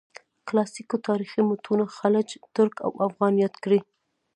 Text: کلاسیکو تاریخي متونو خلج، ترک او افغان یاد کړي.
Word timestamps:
کلاسیکو 0.47 0.95
تاریخي 1.07 1.41
متونو 1.49 1.85
خلج، 1.97 2.27
ترک 2.55 2.75
او 2.85 2.91
افغان 3.07 3.33
یاد 3.43 3.55
کړي. 3.63 3.79